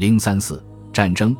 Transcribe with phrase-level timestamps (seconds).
[0.00, 1.36] 零三四战争，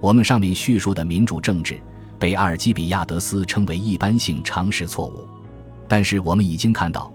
[0.00, 1.76] 我们上面叙述的民主政治
[2.20, 5.26] 被阿尔基比亚德斯称为一般性常识错误，
[5.88, 7.12] 但是我们已经看到，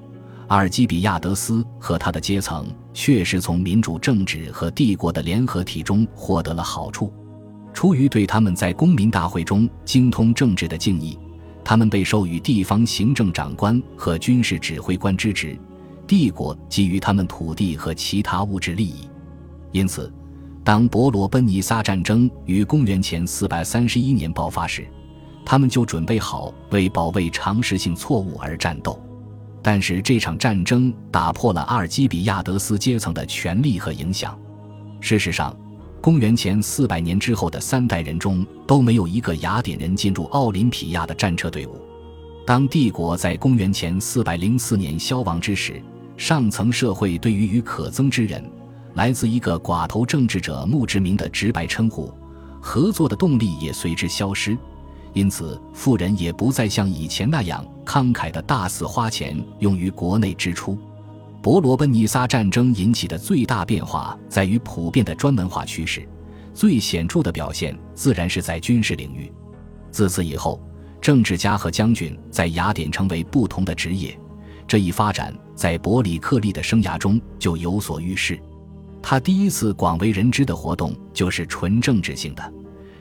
[0.49, 7.13] 阿尔基比亚德斯和他的阶层确实从民主政治和帝国的联合体中获得了好处。
[7.73, 11.17] 出于对他们在公民大会中精通政治的敬意，
[11.63, 15.57] 他们被授予地方行政长官和军事指挥官之职，
[16.05, 19.07] 帝国给予他们土地和其他物质利益，
[19.71, 20.11] 因此。
[20.63, 24.87] 当伯罗奔尼撒战争于公元前431年爆发时，
[25.43, 29.01] 他们就准备好为保卫常识性错误而战斗。
[29.63, 34.37] 但是这场战争打破了阿尔基比亚德斯阶层的权力和影响。
[34.99, 35.55] 事实上，
[35.99, 41.75] 公元前400年之后的三代人中都没有一个雅典人进入奥林匹亚的战车队伍。
[42.45, 45.81] 当帝国在公元前404年消亡之时，
[46.17, 48.43] 上层社会对于与可憎之人。
[48.93, 52.13] 来自一个寡头政治者墓志铭的直白称呼，
[52.61, 54.57] 合作的动力也随之消失，
[55.13, 60.77] 因此富人也不再像以前那样慷慨的大肆花钱用于国内支出。
[61.41, 66.07] 伯罗奔尼撒战争引起的最大变化在于普遍的专门化趋势，
[66.53, 69.31] 最显著的表现自然是在军事领域。
[69.89, 70.61] 自此以后，
[71.01, 74.15] 政治家和将军在雅典成为不同的职业，
[74.67, 78.39] 这一发展在伯里克利的生涯中就有所预示。
[79.01, 82.53] 他第一次广为人知的活动就是纯政治性的，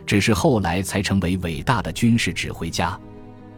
[0.07, 2.99] 只是后来才成为伟大的军事指挥家。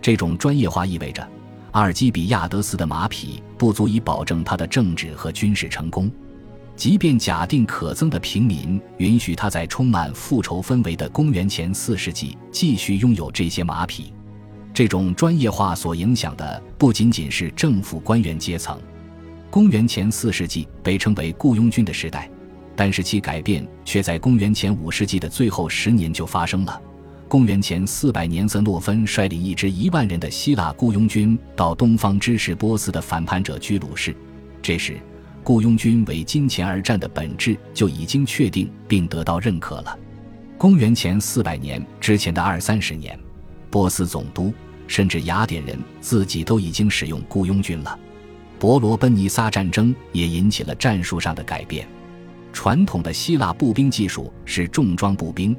[0.00, 1.26] 这种专业化意味着，
[1.70, 6.10] 阿尔基比亚德斯的马匹不足以保证他的政治和军事成功。
[6.74, 14.12] 即便假定可憎的平民允许他在充满复仇氛围的公元前四世纪继续拥有这些马匹，
[14.74, 18.80] 这种专业化所影响的不仅仅是政府官员阶层。
[19.52, 22.26] 公元前四世纪被称为雇佣军的时代，
[22.74, 26.80] 但是其改变却在公元前五世纪的最后十年就发生了。
[27.28, 34.16] 公元前四百年，泽诺芬率领一支一万人的希腊雇佣军到东方支持波斯的反叛者居鲁士。
[34.62, 34.98] 这时，
[35.44, 39.98] 雇佣军为金钱而战的本质就已经确定并得到认可了。
[40.56, 43.20] 公元前四百年之前的二三十年，
[43.68, 44.50] 波斯总督
[44.86, 47.98] 甚至雅典人自己都已经使用雇佣军了。
[48.62, 51.84] 伯罗奔尼撒战争也引起了战术上的改变。
[52.52, 55.56] 传统的希腊步兵技术是重装步兵，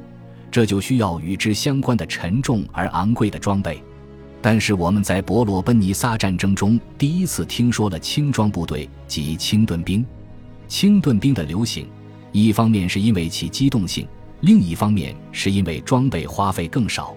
[0.50, 3.84] 这就需要与之相关的沉重而昂贵的装备。
[4.42, 10.06] 但是我们在伯罗奔尼撒战争中第一次听说了轻装部队及轻盾兵。
[10.70, 11.86] 轻盾兵的流行，
[12.32, 14.08] 一方面是因为其机动性，
[14.40, 17.14] 另一方面是因为装备花费更少。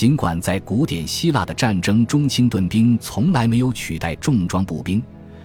[0.00, 5.02] 尽管在古典希腊的战争中，轻盾兵从来没有取代重装步兵，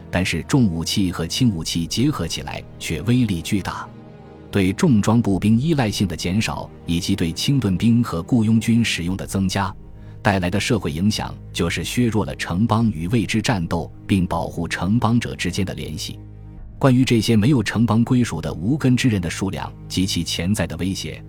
[0.10, 3.86] 但是重武器和轻武器结合起来却威力巨大。
[4.50, 9.76] 对重装步兵依赖性的减少，以及对轻盾兵和雇佣军使用的增加，
[10.22, 16.18] 带来的社会影响就是削弱了城邦与未知战斗并保护城邦者之间的联系。
[16.80, 21.22] 关于这些没有城邦归属的无根之人的数量及其潜在的威胁。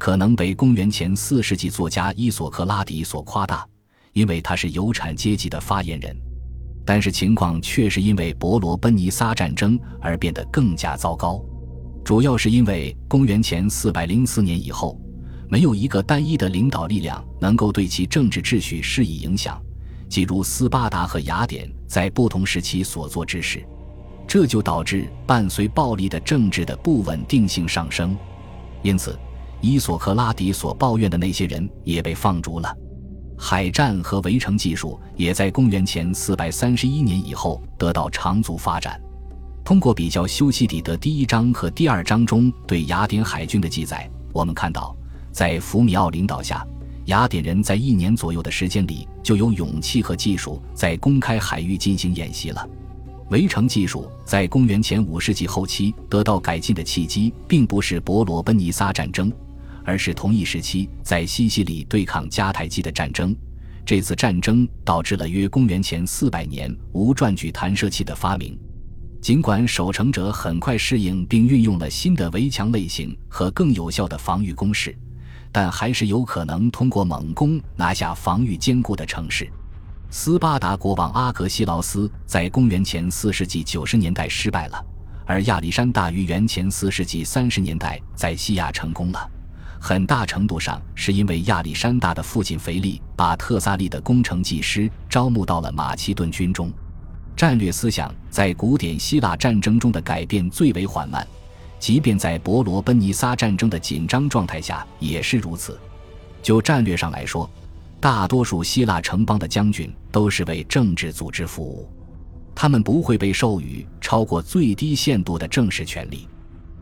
[0.00, 3.66] 可能被公元前四世纪作家伊索克拉底所夸大，
[4.14, 6.16] 因为他是有产阶级的发言人。
[6.86, 11.44] 但是情况却是因为伯罗奔尼撒战争而变得更加糟糕，
[12.02, 14.98] 主要是因为公元前四百零四年以后，
[15.50, 19.62] 没有一个单一的领导力量能够对其政治秩序施以影响，
[20.08, 23.62] 即如斯巴达和雅典在不同时期所做之事，
[24.26, 28.16] 这就导致伴随暴力的政治的不稳定性上升，
[28.82, 29.14] 因此。
[29.60, 32.74] 伊索克拉底所抱怨的那些人也被放逐了，
[33.38, 39.00] 海战和围城技术也在公元前431年以后得到长足发展。
[39.62, 44.96] 通过比较修昔底德第一章和第二章中对雅典海军的记载，我们看到，
[45.30, 46.66] 在福米奥领导下，
[47.04, 52.66] 雅典人在一年左右的时间里就有勇气和技术在公开海域进行演习了。
[53.30, 59.30] 围城技术在公元前五世纪后期得到改进的契机，并不是伯罗奔尼撒战争。
[59.90, 63.34] 而是同一时期在西西里对抗迦太基的战争，
[63.84, 68.56] 这次战争导致了约公元前四百年无转矩弹射器的发明。
[69.20, 74.96] 尽管守城者很快适应并运用了新的围墙类型和更有效的防御工事，
[75.50, 79.50] 但还是有可能通过猛攻拿下防御坚固的城市。
[80.08, 84.80] 斯巴达国王阿格西劳斯在公元前四世纪九十年代失败了，
[85.26, 89.28] 而亚历山大于元前四世纪三十年代在西亚成功了。
[89.82, 96.70] 很大程度上是因为亚历山大的父亲腓力把特萨利的工程技师招募到了马其顿军中。
[97.34, 101.26] 战略思想在古典希腊战争中的改变最为缓慢，
[101.78, 105.80] 即便在伯罗奔尼撒战争的紧张状态下也是如此。
[106.42, 107.48] 就战略上来说，
[107.98, 111.88] 大多数希腊城邦的将军都是为政治组织服务，
[112.54, 116.28] 他们不会被授予超过最低限度的正式权利。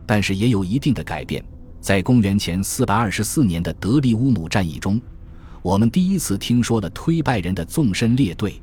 [0.04, 1.44] 但是也有一定的改变，
[1.80, 5.00] 在公元前424年的德利乌姆战役中，
[5.62, 8.60] 我们第一次听说了推拜人的纵深列队。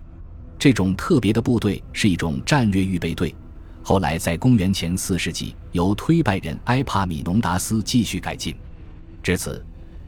[0.58, 3.36] 这种特别的部队是一种战略预备队，
[3.84, 8.56] 后来在公元前4世纪由推拜人埃帕米农达斯继续改进。
[9.22, 9.64] 至此，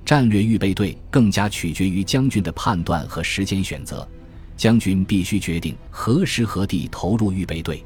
[0.06, 4.08] 战略预备队更加取决于将军的判断和时间选择，
[4.56, 7.84] 将军必须决定何时何地投入预备队。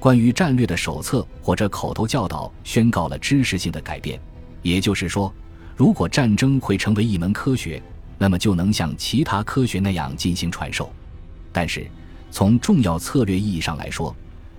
[0.00, 4.20] 关于战略的手册或者口头教导宣告了知识性的改变，
[4.62, 5.32] 也就是说，
[5.76, 7.82] 如果战争会成为一门科学，
[8.18, 10.90] 那么就能像其他科学那样进行传授。
[11.52, 11.86] 但是，
[12.30, 14.14] 从重要策略意义上来说，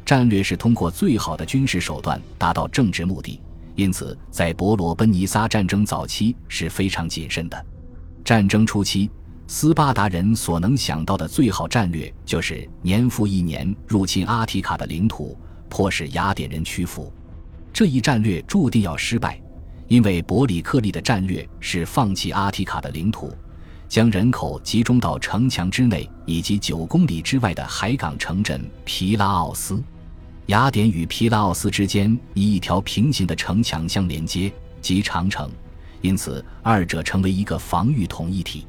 [0.05, 3.39] 战略是通过最好的军事手段达到政治目的，
[3.75, 7.65] 因此在伯罗奔尼撒战争早期是非常谨慎的。
[8.23, 9.09] 战争初期。
[9.45, 15.37] 斯巴达人所能想到的最好战略，就是年复一年入侵阿提卡的领土，
[15.69, 17.11] 迫使雅典人屈服。
[17.73, 19.39] 这一战略注定要失败，
[19.93, 23.31] 因为伯里克利的战略是放弃阿提卡的领土，
[23.87, 29.79] 将人口集中到城墙之内以及九公里之外的海港城镇皮拉奥斯。
[30.47, 34.51] 雅典与皮拉奥斯之间以一条平行的城墙相连接，
[34.81, 35.47] 即长城，
[36.01, 38.65] 因此二者成为一个防御统一体。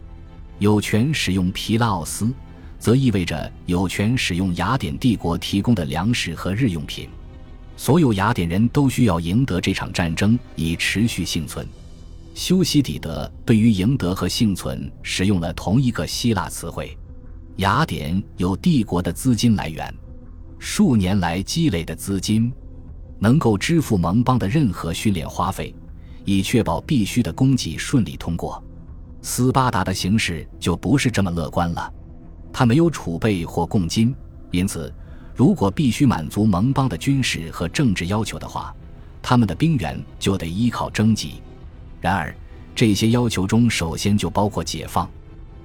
[0.58, 2.30] 有权使用皮拉奥斯，
[2.78, 7.08] 则意味着有权使用雅典帝国提供的粮食和日用品。
[7.76, 11.66] 所有雅典人都需要赢得这场战争以持续幸存。
[12.34, 16.96] 修昔底德对于赢得和幸存使用了同一个希腊词汇。
[17.56, 19.94] 雅典有帝国的资金来源，
[20.58, 22.52] 数年来积累的资金，
[23.20, 25.72] 能够支付盟邦的任何训练花费，
[26.24, 28.60] 以确保必须的供给顺利通过。
[29.22, 31.92] 斯巴达的形势就不是这么乐观了，
[32.52, 34.12] 他没有储备或供金，
[34.50, 34.92] 因此，
[35.34, 38.74] 如果必须满足盟邦的军事和政治要求的话，
[39.20, 41.42] 他们的兵员就得依靠征集。
[42.00, 42.34] 然而，
[42.74, 45.08] 这些要求中首先就包括解放。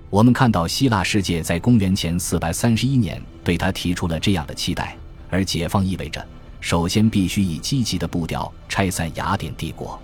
[0.09, 4.97] 我们看到希腊世界在公元前431年对他提出了这样的期待，
[5.29, 6.25] 而解放意味着
[6.59, 10.01] 首先必须以积极的步调拆散雅典帝国。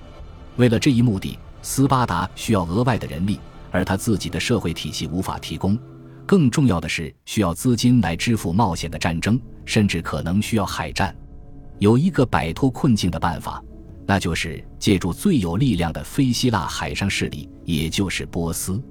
[0.57, 1.37] 为了这一目的。
[1.67, 3.39] 斯巴达需要额外的人力，
[3.71, 5.75] 而他自己的社会体系无法提供。
[6.23, 11.15] 更重要的是，需要资金来支付冒险的战争，甚至可能需要海战。
[11.79, 13.61] 有一个摆脱困境的办法，
[14.05, 18.81] 那就是借助最有力量的非希腊海上势力，也就是波斯。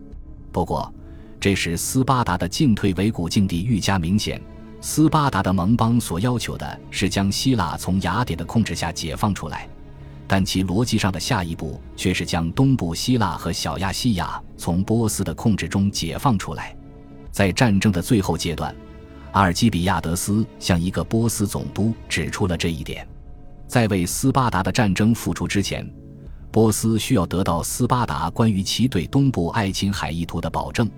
[0.53, 0.93] 不过，
[1.41, 4.41] 这时斯巴达的进退维谷境地愈加明显。
[4.81, 9.67] 斯巴达的盟邦所要求的是将希腊从雅典的控制下解放出来。
[10.27, 16.77] 但其逻辑上的下一步却是将东部希腊和小亚细亚从波斯的控制中解放出来。
[17.31, 18.75] 在战争的最后阶段，
[19.35, 23.07] 阿尔基比亚德斯向一个波斯总督指出了这一点。
[23.67, 25.85] 在为斯巴达的战争付出之前，
[26.53, 30.89] 波斯需要得到斯巴达关于其对东部爱琴海意图的保证，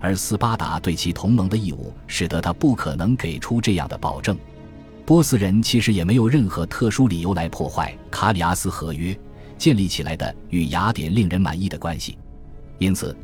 [0.00, 4.36] 而斯巴达对其同盟的义务使得他不可能给出这样的保证。
[5.04, 9.16] 波斯人其实也没有任何特殊理由来破坏卡里阿斯合约
[9.56, 12.18] 建立起来的与雅典令人满意的关系，
[12.78, 13.16] 因此，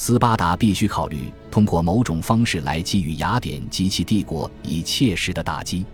[0.00, 5.84] 斯巴达必须考虑通过某种方式来给予雅典及其帝国以切实的打击，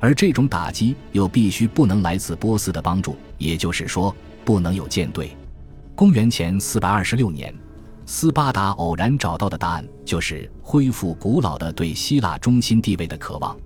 [0.00, 4.12] 而这种打击又必须不能来自波斯的帮助，也就是说，
[4.44, 5.30] 不能有舰队。
[5.94, 7.54] 公元前四百二十六年，
[8.04, 13.56] 斯巴达偶然找到的答案就是恢复古老的对希腊中心地位的渴望。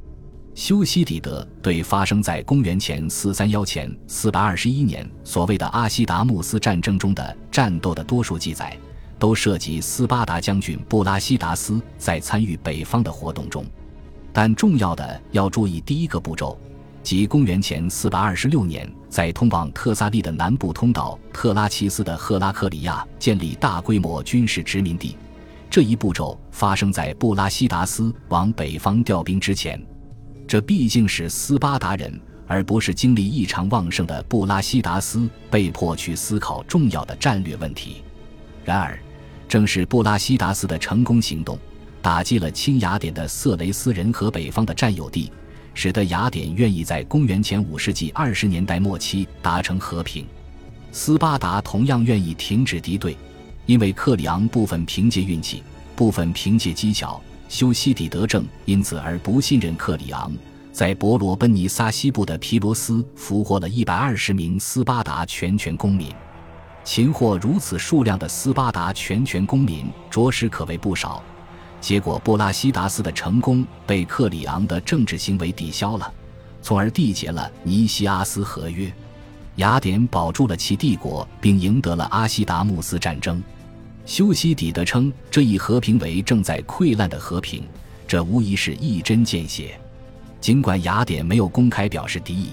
[0.54, 8.76] 修昔底德对发生在公元前四三幺前四百二十一年所谓的阿西达穆斯战争中的战斗的多数记载，
[9.20, 13.64] 都涉及斯巴达将军布拉西达斯在参与北方的活动中。
[14.32, 16.58] 但重要的要注意第一个步骤，
[17.02, 25.16] 即公元前四百二十六年在通往特萨利的南部通道特拉奇斯的赫拉克里亚建立大规模军事殖民地。
[25.68, 29.80] 这一步骤发生在布拉西达斯往北方调兵之前。
[30.48, 38.02] 这毕竟是斯巴达人，而不是精力异常旺盛的布拉西达斯被迫去思考重要的战略问题。
[38.64, 38.98] 然而，
[39.50, 41.58] 正是布拉西达斯的成功行动，
[42.00, 45.28] 打击了亲雅典的色雷斯人和北方的占有地，
[45.74, 50.24] 使得雅典愿意在公元前五世纪二十年代末期达成和平。
[50.92, 53.16] 斯巴达同样愿意停止敌对，
[53.66, 55.64] 因为克里昂部分凭借运气，
[55.96, 57.20] 部分凭借技巧。
[57.48, 60.32] 修昔底德正因此而不信任克里昂，
[60.70, 66.06] 在伯罗奔尼撒西部的皮罗斯俘获了一百二十名斯巴达全权公民。
[66.90, 71.22] 擒获如此数量的斯巴达全权公民，着实可谓不少。
[71.80, 76.12] 结果，布拉西达斯的成功被克里昂的政治行为抵消了，
[76.60, 78.92] 从而缔结了尼西阿斯合约。
[79.54, 83.40] 雅典保住了其帝国，并赢得了阿西达穆斯战争。
[84.04, 87.62] 修昔底德称这一和平为正在溃烂的和平，
[88.08, 89.80] 这无疑是一针见血。
[90.40, 92.48] 尽管雅典没有公开表示敌意。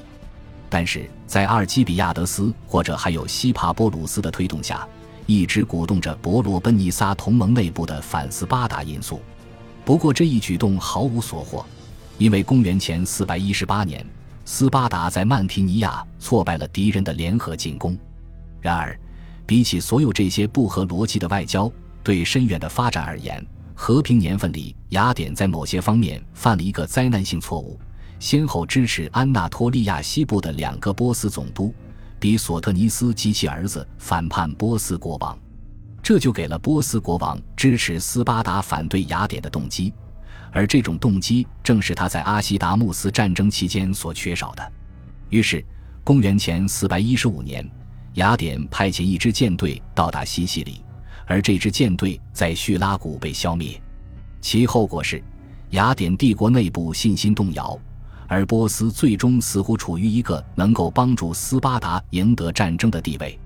[0.69, 4.87] 但是在阿尔基比亚德斯或者还有西帕波鲁斯的推动下，
[5.25, 9.21] 一直鼓动着伯罗奔尼撒同盟内部的反斯巴达因素。
[9.85, 11.65] 不过这一举动毫无所获，
[12.17, 14.05] 因为公元前418年，
[14.43, 17.97] 斯巴达在曼提尼亚挫败了敌人的联合进攻。
[18.59, 18.99] 然而，
[19.45, 21.71] 比起所有这些不合逻辑的外交，
[22.03, 23.41] 对深远的发展而言，
[23.73, 27.79] 和平年份里，雅典在某些方面犯了一个灾难性错误。
[28.19, 31.73] 先后支持安纳托利亚西部的两个波斯总督，
[32.19, 35.37] 比索特尼斯及其儿子反叛波斯国王，
[36.01, 39.93] 这就给了波斯国王支持斯巴达反对雅典的动机，
[40.51, 44.71] 而这种动机正是他在阿西达穆斯战争期间所缺少的。
[45.29, 45.63] 于是，
[46.03, 47.69] 公元前415年，
[48.13, 50.81] 雅典派遣一支舰队到达西西里，
[51.27, 53.79] 而这支舰队在叙拉古被消灭，
[54.41, 55.21] 其后果是
[55.71, 57.79] 雅典帝国内部信心动摇。
[58.27, 63.39] 而波斯最终似乎处于一个能够帮助斯巴达赢得战争的地位，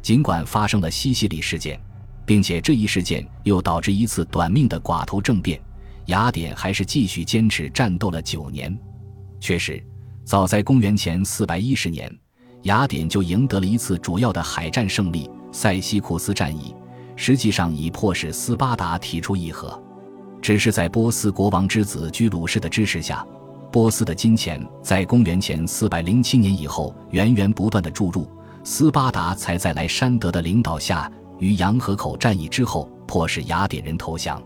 [0.00, 1.78] 尽管发生了西西里事件，
[2.24, 5.60] 并且这一事件又导致一次短命的寡头政变，
[6.06, 8.76] 雅典还是继续坚持战斗了九年。
[9.38, 9.82] 确实，
[10.24, 12.10] 早在公元前四百一十年，
[12.62, 16.74] 雅典就赢得了一次主要的海战胜利——塞西库斯战役，
[17.16, 19.82] 实际上已迫使斯巴达提出议和，
[20.40, 23.26] 只是在波斯国王之子居鲁士的支持下。
[23.72, 28.28] 波斯的金钱在公元前四百零七年以后源源不断的注入，
[28.62, 34.40] 斯巴达才在莱山德的领导下，于洋河口战役之后迫使雅典人投降。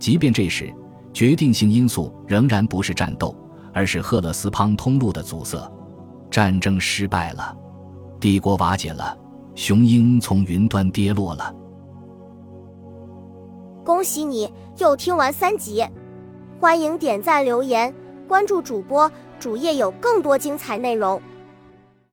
[0.00, 0.74] 即便这时，
[1.12, 3.32] 决定性因素仍然不是战斗，
[3.72, 5.56] 而是赫勒斯滂通路的阻塞。
[6.28, 7.56] 战争失败了，
[8.18, 9.16] 帝国瓦解了，
[9.54, 11.54] 雄鹰从云端跌落了。
[13.84, 15.86] 恭喜你又听完三集，
[16.60, 17.94] 欢迎点赞留言。
[18.26, 21.20] 关注主播，主页有更多精彩内容。